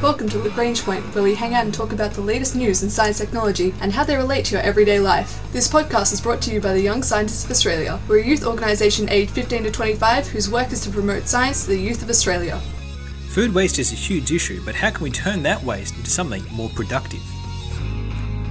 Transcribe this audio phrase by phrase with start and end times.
[0.00, 2.88] Welcome to Lagrange Point, where we hang out and talk about the latest news in
[2.88, 5.42] science technology and how they relate to your everyday life.
[5.52, 7.98] This podcast is brought to you by the Young Scientists of Australia.
[8.06, 11.70] We're a youth organisation aged 15 to 25 whose work is to promote science to
[11.70, 12.60] the youth of Australia.
[13.30, 16.44] Food waste is a huge issue, but how can we turn that waste into something
[16.52, 17.22] more productive?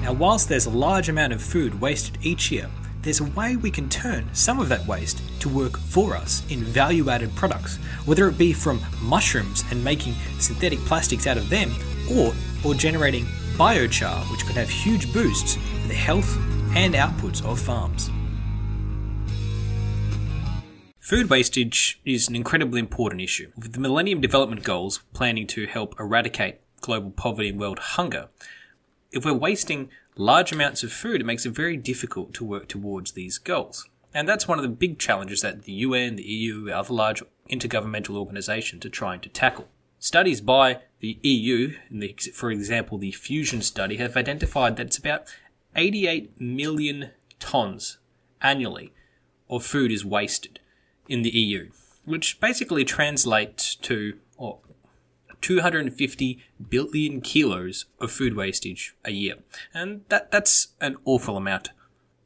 [0.02, 2.70] Now, whilst there's a large amount of food wasted each year,
[3.08, 6.60] there's a way we can turn some of that waste to work for us in
[6.60, 11.74] value added products, whether it be from mushrooms and making synthetic plastics out of them,
[12.12, 12.34] or,
[12.66, 13.24] or generating
[13.56, 16.38] biochar, which could have huge boosts for the health
[16.75, 18.11] and outputs of farms.
[21.00, 23.54] Food wastage is an incredibly important issue.
[23.55, 28.28] With the Millennium Development Goals planning to help eradicate global poverty and world hunger,
[29.14, 33.12] if we're wasting large amounts of food, it makes it very difficult to work towards
[33.12, 33.88] these goals.
[34.14, 38.16] And that's one of the big challenges that the UN, the EU, other large intergovernmental
[38.16, 39.67] organizations are trying to tackle.
[40.00, 45.28] Studies by the EU, the, for example, the Fusion study, have identified that it's about
[45.75, 47.97] 88 million tons
[48.41, 48.94] annually
[49.50, 50.59] of food is wasted
[51.08, 51.69] in the EU,
[52.06, 54.59] which basically translates to, or
[55.41, 59.35] 250 billion kilos of food wastage a year.
[59.73, 61.69] And that, that's an awful amount,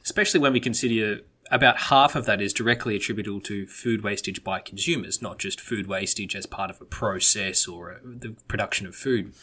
[0.04, 4.62] especially when we consider about half of that is directly attributable to food wastage by
[4.62, 8.96] consumers, not just food wastage as part of a process or a, the production of
[8.96, 9.34] food.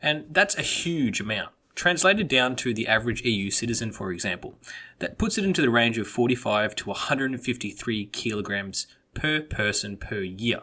[0.00, 1.50] And that's a huge amount.
[1.74, 4.54] Translated down to the average EU citizen, for example,
[5.00, 10.60] that puts it into the range of 45 to 153 kilograms per person per year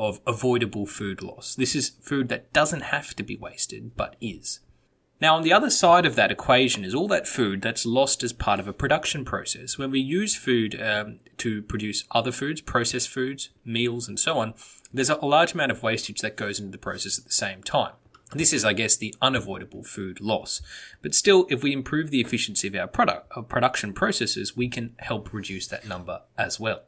[0.00, 1.54] of avoidable food loss.
[1.54, 4.60] This is food that doesn't have to be wasted, but is.
[5.20, 8.32] Now, on the other side of that equation is all that food that's lost as
[8.32, 9.76] part of a production process.
[9.76, 14.54] When we use food um, to produce other foods, processed foods, meals, and so on,
[14.90, 17.92] there's a large amount of wastage that goes into the process at the same time.
[18.32, 20.62] This is, I guess, the unavoidable food loss.
[21.02, 24.94] But still, if we improve the efficiency of our product, our production processes, we can
[25.00, 26.84] help reduce that number as well.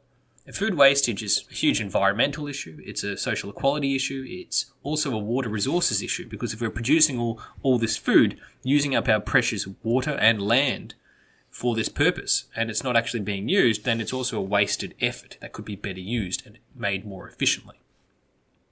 [0.51, 2.77] Food wastage is a huge environmental issue.
[2.83, 4.25] It's a social equality issue.
[4.27, 8.93] It's also a water resources issue because if we're producing all, all this food, using
[8.93, 10.95] up our precious water and land
[11.49, 15.37] for this purpose, and it's not actually being used, then it's also a wasted effort
[15.39, 17.79] that could be better used and made more efficiently.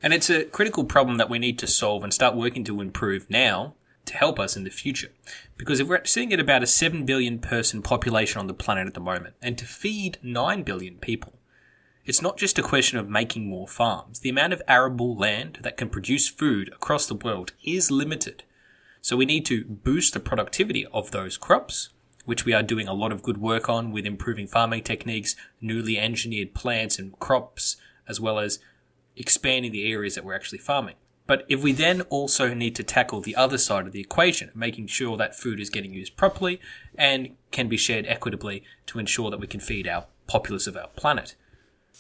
[0.04, 3.30] And it's a critical problem that we need to solve and start working to improve
[3.30, 5.12] now to help us in the future.
[5.58, 8.94] Because if we're sitting at about a 7 billion person population on the planet at
[8.94, 11.34] the moment, and to feed 9 billion people,
[12.06, 14.20] it's not just a question of making more farms.
[14.20, 18.44] The amount of arable land that can produce food across the world is limited.
[19.02, 21.90] So we need to boost the productivity of those crops,
[22.26, 25.98] which we are doing a lot of good work on with improving farming techniques, newly
[25.98, 28.60] engineered plants and crops, as well as
[29.16, 30.96] expanding the areas that we're actually farming.
[31.28, 34.88] But if we then also need to tackle the other side of the equation, making
[34.88, 36.60] sure that food is getting used properly
[36.96, 40.88] and can be shared equitably to ensure that we can feed our populace of our
[40.90, 41.36] planet.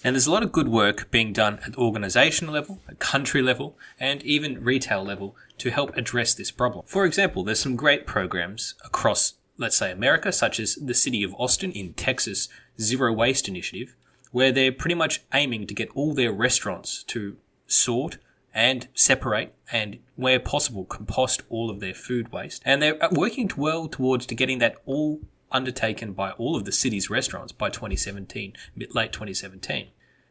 [0.03, 3.77] And there's a lot of good work being done at organizational level, at country level,
[3.99, 6.85] and even retail level to help address this problem.
[6.87, 11.35] For example, there's some great programs across, let's say, America, such as the city of
[11.35, 13.95] Austin in Texas Zero Waste Initiative,
[14.31, 17.37] where they're pretty much aiming to get all their restaurants to
[17.67, 18.17] sort
[18.53, 22.61] and separate and where possible compost all of their food waste.
[22.65, 26.71] And they're uh, working well towards to getting that all undertaken by all of the
[26.71, 28.53] city's restaurants by 2017,
[28.93, 29.87] late 2017.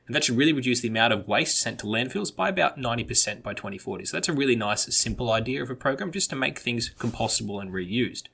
[0.06, 3.44] And that should really reduce the amount of waste sent to landfills by about 90%
[3.44, 4.06] by 2040.
[4.06, 7.60] So that's a really nice, simple idea of a program just to make things compostable
[7.60, 8.24] and reused.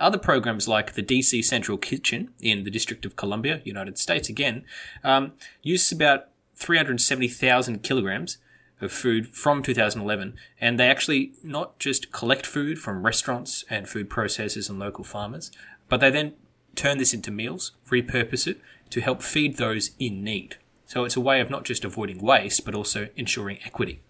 [0.00, 4.64] Other programs like the DC Central Kitchen in the District of Columbia, United States, again,
[5.04, 8.38] um, uses about 370,000 kilograms
[8.80, 14.08] of food from 2011, and they actually not just collect food from restaurants and food
[14.08, 15.50] processors and local farmers,
[15.90, 16.32] but they then
[16.74, 20.56] turn this into meals, repurpose it to help feed those in need.
[20.86, 24.00] So it's a way of not just avoiding waste, but also ensuring equity.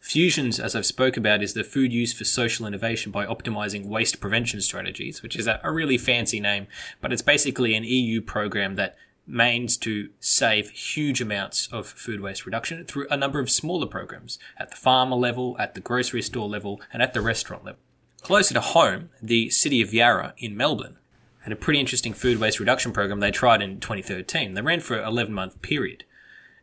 [0.00, 4.20] Fusions, as I've spoke about, is the food used for social innovation by optimizing waste
[4.20, 6.66] prevention strategies, which is a, really fancy name,
[7.00, 8.96] but it's basically an EU program that
[9.38, 14.38] aims to save huge amounts of food waste reduction through a number of smaller programs
[14.56, 17.80] at the farmer level, at the grocery store level, and at the restaurant level.
[18.22, 20.96] Closer to home, the city of Yarra in Melbourne
[21.40, 24.54] had a pretty interesting food waste reduction program they tried in 2013.
[24.54, 26.04] They ran for an 11 month period.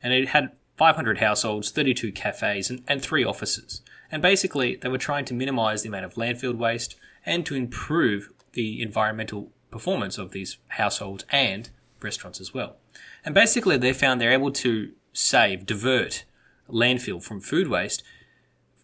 [0.01, 3.81] And it had 500 households, 32 cafes, and, and three offices.
[4.11, 6.95] And basically, they were trying to minimize the amount of landfill waste
[7.25, 11.69] and to improve the environmental performance of these households and
[12.01, 12.77] restaurants as well.
[13.25, 16.23] And basically, they found they're able to save, divert
[16.69, 18.03] landfill from food waste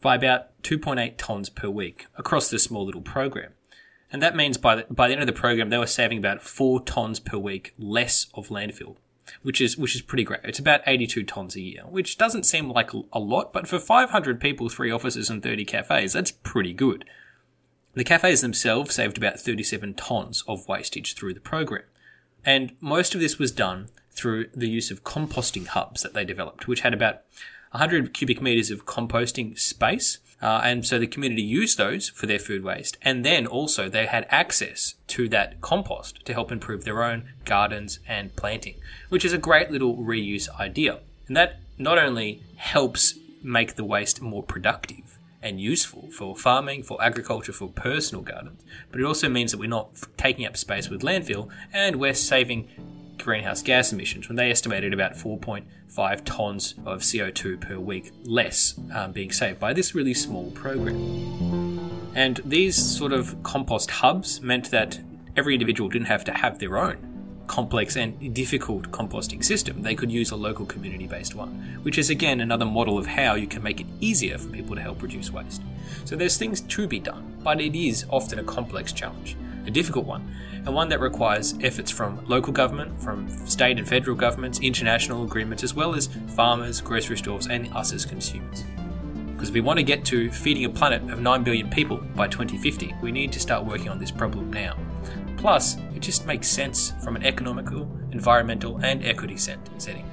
[0.01, 3.53] by about 2.8 tonnes per week across this small little program.
[4.13, 6.43] And that means by the, by the end of the program, they were saving about
[6.43, 8.95] 4 tonnes per week less of landfill,
[9.41, 10.41] which is, which is pretty great.
[10.43, 14.39] It's about 82 tonnes a year, which doesn't seem like a lot, but for 500
[14.39, 17.05] people, 3 offices and 30 cafes, that's pretty good.
[17.95, 21.83] The cafes themselves saved about 37 tonnes of wastage through the program.
[22.45, 26.67] And most of this was done through the use of composting hubs that they developed,
[26.67, 27.21] which had about
[27.71, 30.19] 100 cubic meters of composting space.
[30.43, 32.97] Uh, and so the community used those for their food waste.
[33.01, 37.99] And then also they had access to that compost to help improve their own gardens
[38.05, 38.75] and planting,
[39.07, 40.99] which is a great little reuse idea.
[41.27, 47.01] And that not only helps make the waste more productive and useful for farming, for
[47.01, 48.61] agriculture, for personal gardens,
[48.91, 52.67] but it also means that we're not taking up space with landfill and we're saving
[53.23, 55.65] greenhouse gas emissions when they estimated about 4.5
[56.23, 62.11] tonnes of CO2 per week less um, being saved by this really small program.
[62.15, 64.99] And these sort of compost hubs meant that
[65.35, 67.09] every individual didn't have to have their own
[67.47, 69.81] complex and difficult composting system.
[69.81, 73.35] They could use a local community based one, which is again another model of how
[73.35, 75.61] you can make it easier for people to help reduce waste.
[76.05, 80.05] So there's things to be done, but it is often a complex challenge, a difficult
[80.05, 80.33] one
[80.65, 85.63] and one that requires efforts from local government, from state and federal governments, international agreements,
[85.63, 88.63] as well as farmers, grocery stores, and us as consumers.
[89.33, 92.27] Because if we want to get to feeding a planet of 9 billion people by
[92.27, 94.77] 2050, we need to start working on this problem now.
[95.35, 97.81] Plus, it just makes sense from an economical,
[98.11, 100.09] environmental, and equity setting.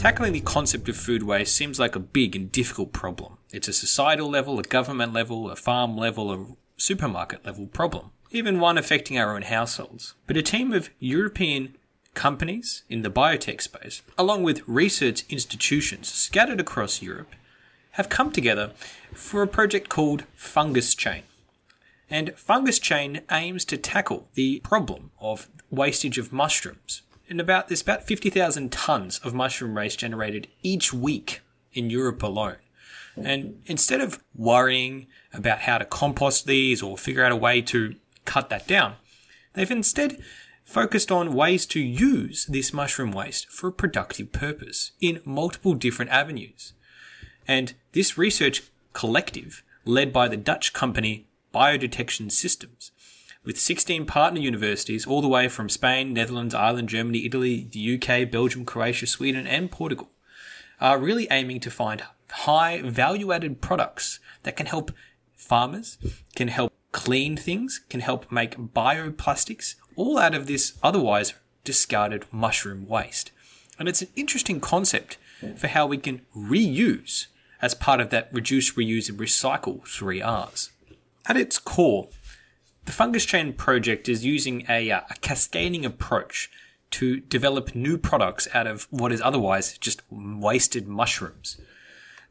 [0.00, 3.36] Tackling the concept of food waste seems like a big and difficult problem.
[3.52, 6.46] It's a societal level, a government level, a farm level, a
[6.78, 10.14] supermarket level problem, even one affecting our own households.
[10.26, 11.76] But a team of European
[12.14, 17.34] companies in the biotech space, along with research institutions scattered across Europe,
[17.90, 18.70] have come together
[19.12, 21.24] for a project called Fungus Chain.
[22.08, 27.80] And Fungus Chain aims to tackle the problem of wastage of mushrooms and about there's
[27.80, 31.40] about 50,000 tons of mushroom waste generated each week
[31.72, 32.56] in Europe alone.
[33.16, 37.94] And instead of worrying about how to compost these or figure out a way to
[38.24, 38.94] cut that down,
[39.54, 40.20] they've instead
[40.64, 46.10] focused on ways to use this mushroom waste for a productive purpose in multiple different
[46.10, 46.72] avenues.
[47.46, 48.62] And this research
[48.92, 52.92] collective, led by the Dutch company Biodetection Systems,
[53.44, 58.30] with 16 partner universities all the way from Spain, Netherlands, Ireland, Germany, Italy, the UK,
[58.30, 60.10] Belgium, Croatia, Sweden, and Portugal,
[60.80, 64.92] are really aiming to find high value added products that can help
[65.36, 65.98] farmers,
[66.34, 71.34] can help clean things, can help make bioplastics, all out of this otherwise
[71.64, 73.32] discarded mushroom waste.
[73.78, 75.16] And it's an interesting concept
[75.56, 77.26] for how we can reuse
[77.62, 80.70] as part of that reduce, reuse, and recycle three R's.
[81.26, 82.08] At its core,
[82.90, 86.50] the Fungus Chain project is using a, uh, a cascading approach
[86.90, 91.60] to develop new products out of what is otherwise just wasted mushrooms.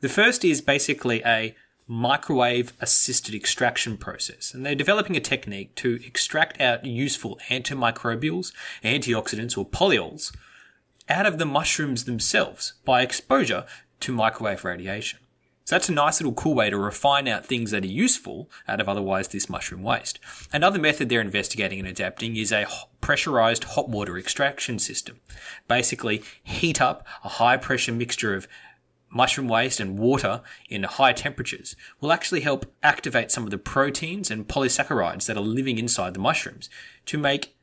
[0.01, 1.55] The first is basically a
[1.87, 8.51] microwave assisted extraction process, and they're developing a technique to extract out useful antimicrobials,
[8.83, 10.35] antioxidants, or polyols
[11.07, 13.65] out of the mushrooms themselves by exposure
[14.01, 15.19] to microwave radiation.
[15.69, 18.81] So that's a nice little cool way to refine out things that are useful out
[18.81, 20.17] of otherwise this mushroom waste.
[20.51, 22.65] Another method they're investigating and adapting is a
[23.01, 25.19] pressurized hot water extraction system.
[25.67, 28.47] Basically, heat up a high pressure mixture of
[29.11, 34.31] mushroom waste and water in high temperatures will actually help activate some of the proteins
[34.31, 36.67] and polysaccharides that are living inside the mushrooms
[37.05, 37.53] to make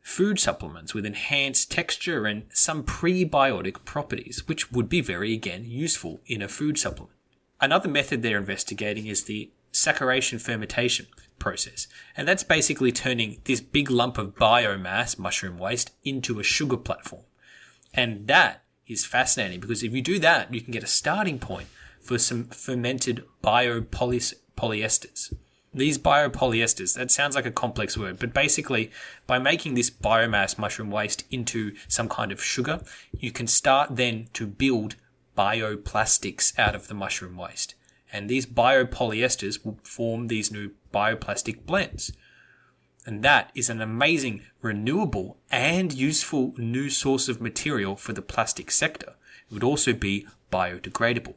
[0.00, 6.20] food supplements with enhanced texture and some prebiotic properties, which would be very, again, useful
[6.26, 7.15] in a food supplement.
[7.60, 11.06] Another method they're investigating is the saccharation fermentation
[11.38, 11.86] process.
[12.16, 17.22] And that's basically turning this big lump of biomass, mushroom waste, into a sugar platform.
[17.94, 21.68] And that is fascinating because if you do that, you can get a starting point
[22.00, 25.34] for some fermented biopolyesters.
[25.74, 28.90] These biopolyesters, that sounds like a complex word, but basically,
[29.26, 32.80] by making this biomass mushroom waste into some kind of sugar,
[33.12, 34.96] you can start then to build
[35.36, 37.74] bioplastics out of the mushroom waste.
[38.12, 42.12] And these biopolyesters will form these new bioplastic blends.
[43.04, 48.70] And that is an amazing, renewable, and useful new source of material for the plastic
[48.70, 49.14] sector.
[49.48, 51.34] It would also be biodegradable.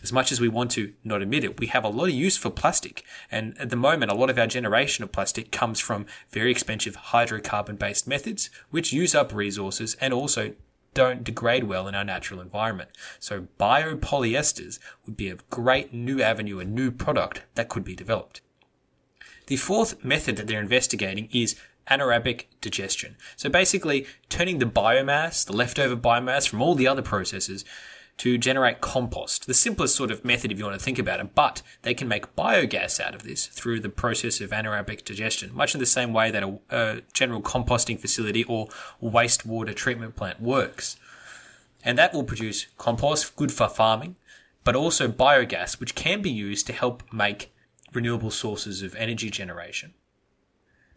[0.00, 2.36] As much as we want to not admit it, we have a lot of use
[2.36, 3.02] for plastic.
[3.32, 6.96] And at the moment, a lot of our generation of plastic comes from very expensive
[6.96, 10.54] hydrocarbon based methods, which use up resources and also
[10.98, 12.90] don't degrade well in our natural environment.
[13.20, 18.40] So biopolyesters would be a great new avenue, a new product that could be developed.
[19.46, 21.54] The fourth method that they're investigating is
[21.88, 23.14] anaerobic digestion.
[23.36, 27.64] So basically turning the biomass, the leftover biomass from all the other processes
[28.18, 29.46] to generate compost.
[29.46, 32.08] The simplest sort of method if you want to think about it, but they can
[32.08, 36.12] make biogas out of this through the process of anaerobic digestion, much in the same
[36.12, 38.68] way that a, a general composting facility or
[39.02, 40.96] wastewater treatment plant works.
[41.84, 44.16] And that will produce compost, good for farming,
[44.64, 47.52] but also biogas, which can be used to help make
[47.92, 49.94] renewable sources of energy generation.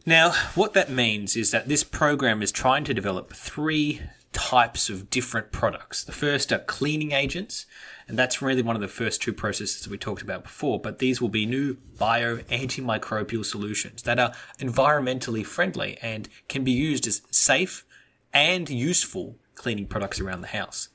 [0.06, 4.01] Now, what that means is that this program is trying to develop three
[4.33, 6.03] types of different products.
[6.03, 7.65] The first are cleaning agents,
[8.07, 11.00] and that's really one of the first two processes that we talked about before, but
[11.00, 17.07] these will be new bio antimicrobial solutions that are environmentally friendly and can be used
[17.07, 17.85] as safe
[18.33, 20.89] and useful cleaning products around the house.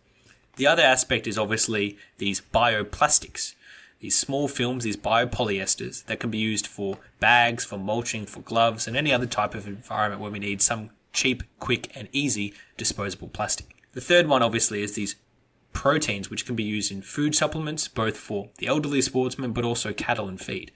[0.57, 3.55] The other aspect is obviously these bioplastics,
[4.01, 8.87] these small films, these biopolyesters that can be used for bags, for mulching, for gloves,
[8.87, 13.29] and any other type of environment where we need some cheap, quick, and easy disposable
[13.29, 13.75] plastic.
[13.93, 15.17] The third one, obviously, is these
[15.73, 19.93] proteins, which can be used in food supplements, both for the elderly sportsman but also
[19.93, 20.71] cattle and feed.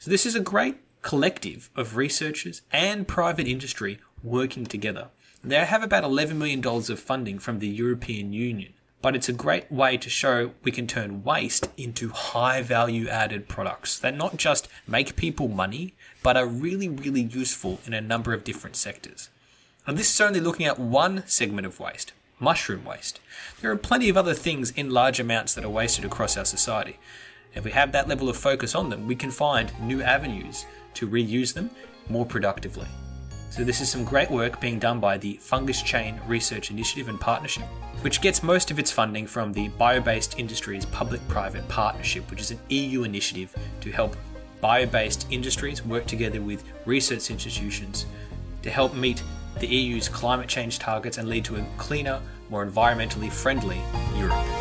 [0.00, 5.08] So, this is a great collective of researchers and private industry working together.
[5.44, 9.70] They have about $11 million of funding from the European Union but it's a great
[9.70, 14.68] way to show we can turn waste into high value added products that not just
[14.86, 19.28] make people money, but are really, really useful in a number of different sectors.
[19.86, 23.20] And this is only looking at one segment of waste mushroom waste.
[23.60, 26.98] There are plenty of other things in large amounts that are wasted across our society.
[27.54, 31.08] If we have that level of focus on them, we can find new avenues to
[31.08, 31.70] reuse them
[32.08, 32.88] more productively.
[33.50, 37.20] So, this is some great work being done by the Fungus Chain Research Initiative and
[37.20, 37.68] Partnership
[38.02, 42.50] which gets most of its funding from the Bio-Based Industries Public Private Partnership, which is
[42.50, 44.16] an EU initiative to help
[44.60, 48.06] bio based industries work together with research institutions
[48.62, 49.22] to help meet
[49.58, 53.80] the EU's climate change targets and lead to a cleaner, more environmentally friendly
[54.16, 54.51] Europe.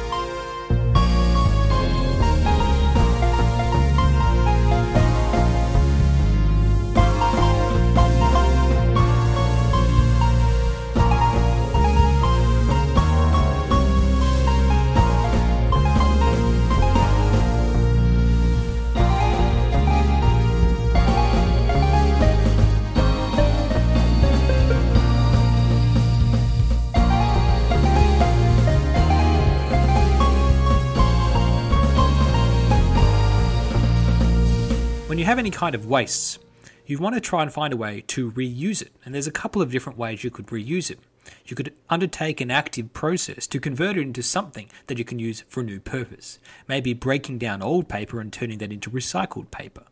[35.31, 36.39] Have any kind of wastes,
[36.85, 38.91] you want to try and find a way to reuse it.
[39.05, 40.99] And there's a couple of different ways you could reuse it.
[41.45, 45.45] You could undertake an active process to convert it into something that you can use
[45.47, 46.37] for a new purpose.
[46.67, 49.85] Maybe breaking down old paper and turning that into recycled paper.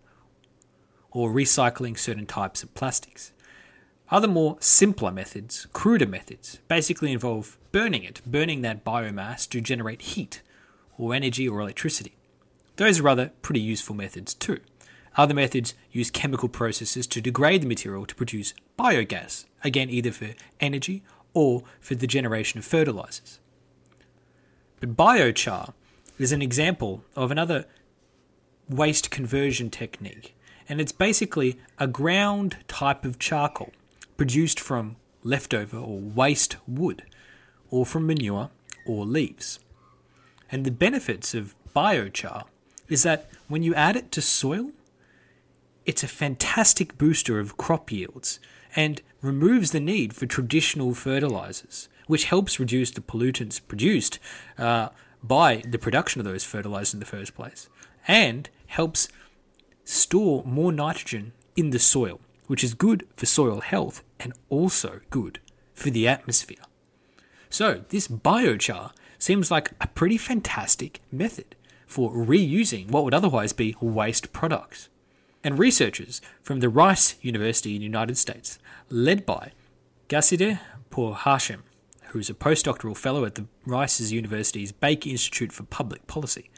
[1.10, 3.32] Or recycling certain types of plastics.
[4.12, 10.02] Other more simpler methods, cruder methods, basically involve burning it, burning that biomass to generate
[10.02, 10.42] heat
[10.98, 12.18] or energy or electricity.
[12.76, 14.60] Those are other pretty useful methods too.
[15.20, 20.30] Other methods use chemical processes to degrade the material to produce biogas, again, either for
[20.62, 23.42] energy or for the generation of fertilizers.
[24.80, 25.74] But biochar
[26.18, 27.66] is an example of another
[28.70, 30.38] waste conversion technique,
[30.70, 33.74] and it's basically a ground type of charcoal
[34.16, 37.04] produced from leftover or waste wood,
[37.70, 38.52] or from manure
[38.86, 39.60] or leaves.
[40.50, 42.46] And the benefits of biochar
[42.88, 44.72] is that when you add it to soil,
[45.90, 48.40] it's a fantastic booster of crop yields
[48.76, 54.20] and removes the need for traditional fertilizers, which helps reduce the pollutants produced
[54.60, 54.90] uh,
[55.24, 57.70] by the production of those fertilizers in the first place,
[58.08, 59.08] and helps
[59.84, 65.40] store more nitrogen in the soil, which is good for soil health and also good
[65.74, 66.66] for the atmosphere.
[67.50, 71.56] So, this biochar seems like a pretty fantastic method
[71.88, 74.90] for reusing what would otherwise be waste products
[75.44, 79.52] and researchers from the Rice University in the United States, led by
[80.08, 80.60] Ghasideh
[80.92, 81.62] Pourhashem,
[82.08, 86.50] who is a postdoctoral fellow at the Rice University's Baker Institute for Public Policy,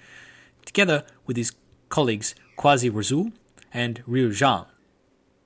[0.65, 1.51] together with his
[1.89, 3.33] colleagues Quazi Rasool
[3.73, 4.67] and Rui Zhang,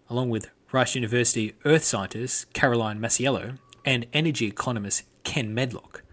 [0.09, 6.03] along with Rice University earth scientist Caroline Masiello and energy economist Ken Medlock,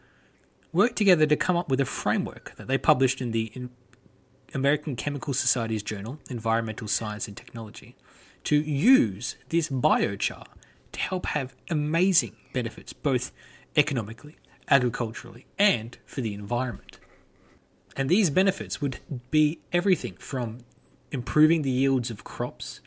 [0.73, 3.53] worked together to come up with a framework that they published in the
[4.55, 7.97] American Chemical Society's journal, Environmental Science and Technology,
[8.45, 10.47] to use this biochar
[10.93, 13.33] to help have amazing benefits, both
[13.77, 14.37] economically,
[14.69, 16.99] agriculturally, and for the environment.
[17.97, 20.59] And these benefits would be everything from
[21.11, 22.81] improving the yields of crops,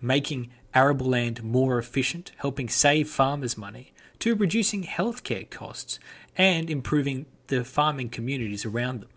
[0.00, 5.98] making arable land more efficient, helping save farmers money, to reducing healthcare costs
[6.36, 9.08] and improving the farming communities around them.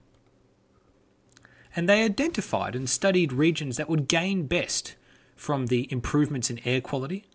[1.76, 4.96] And they identified and studied regions that would gain best
[5.36, 7.26] from the improvements in air quality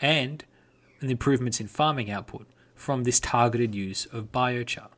[0.00, 0.44] and
[1.00, 4.88] the improvements in farming output from this targeted use of biochar.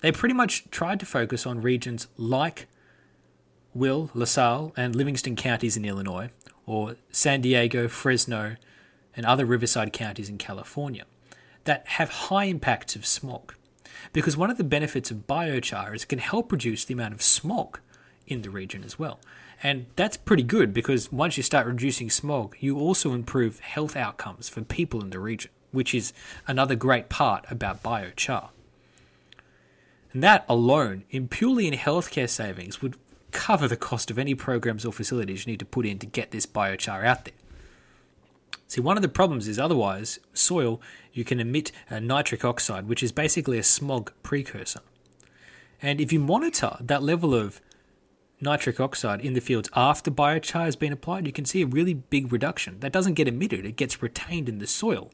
[0.00, 2.66] They pretty much tried to focus on regions like
[3.74, 6.30] Will, LaSalle, and Livingston counties in Illinois,
[6.66, 8.56] or San Diego, Fresno,
[9.14, 11.04] and other riverside counties in California,
[11.64, 13.54] that have high impacts of smog.
[14.12, 17.22] Because one of the benefits of biochar is it can help reduce the amount of
[17.22, 17.80] smog
[18.26, 19.20] in the region as well.
[19.62, 24.48] And that's pretty good because once you start reducing smog, you also improve health outcomes
[24.48, 26.12] for people in the region, which is
[26.46, 28.48] another great part about biochar.
[30.12, 32.96] And that alone, in purely in healthcare savings, would
[33.32, 36.30] cover the cost of any programs or facilities you need to put in to get
[36.30, 37.34] this biochar out there.
[38.70, 40.80] See, one of the problems is otherwise, soil,
[41.12, 44.78] you can emit nitric oxide, which is basically a smog precursor.
[45.82, 47.60] And if you monitor that level of
[48.40, 51.94] nitric oxide in the fields after biochar has been applied, you can see a really
[51.94, 52.78] big reduction.
[52.78, 55.10] That doesn't get emitted, it gets retained in the soil.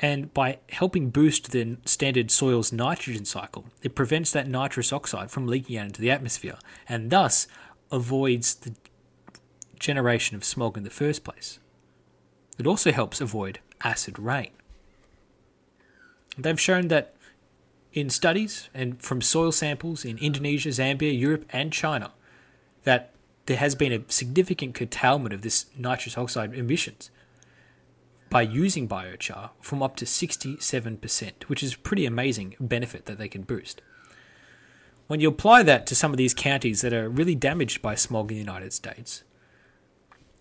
[0.00, 5.46] And by helping boost the standard soil's nitrogen cycle, it prevents that nitrous oxide from
[5.46, 6.58] leaking out into the atmosphere
[6.88, 7.46] and thus
[7.92, 8.74] avoids the
[9.78, 11.58] generation of smog in the first place.
[12.58, 14.50] It also helps avoid acid rain.
[16.38, 17.14] They've shown that
[17.92, 22.12] in studies and from soil samples in Indonesia, Zambia, Europe, and China
[22.82, 23.12] that
[23.46, 27.10] there has been a significant curtailment of this nitrous oxide emissions
[28.30, 33.28] by using biochar from up to 67%, which is a pretty amazing benefit that they
[33.28, 33.80] can boost.
[35.06, 38.32] When you apply that to some of these counties that are really damaged by smog
[38.32, 39.22] in the United States,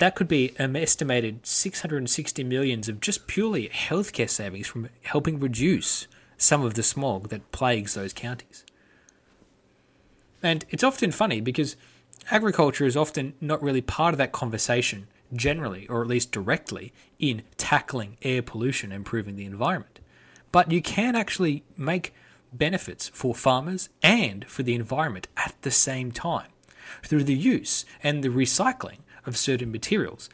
[0.04, 6.08] that could be an estimated 660 millions of just purely healthcare savings from helping reduce
[6.38, 8.66] some of the smog that plagues those counties.
[10.42, 11.78] And it's often funny because
[12.30, 17.44] agriculture is often not really part of that conversation generally, or at least directly, in
[17.56, 20.02] tackling air pollution and improving the environment.
[20.52, 22.14] But you can actually make
[22.52, 26.50] benefits for farmers and for the environment at the same time
[27.04, 30.30] through the use and the recycling of certain materials,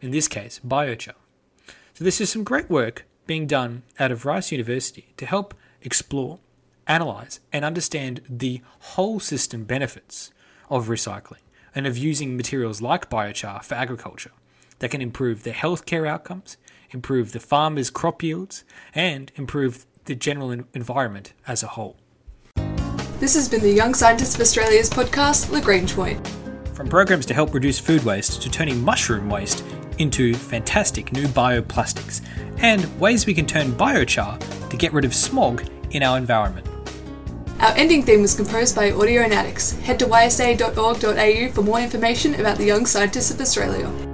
[0.00, 1.14] in this case, biochar.
[1.94, 6.38] So, this is some great work being done out of Rice University to help explore,
[6.86, 10.32] analyze, and understand the whole system benefits
[10.70, 11.42] of recycling
[11.74, 14.32] and of using materials like biochar for agriculture
[14.78, 16.56] that can improve the healthcare outcomes,
[16.90, 18.64] improve the farmers' crop yields,
[18.94, 21.96] and improve the general environment as a whole.
[23.18, 26.37] This has been the Young Scientists of Australia's podcast, Lagrange Point.
[26.78, 29.64] From programs to help reduce food waste to turning mushroom waste
[29.98, 32.20] into fantastic new bioplastics,
[32.58, 34.38] and ways we can turn biochar
[34.70, 36.68] to get rid of smog in our environment.
[37.58, 39.76] Our ending theme was composed by Audionautics.
[39.80, 44.07] Head to ysa.org.au for more information about the Young Scientists of Australia.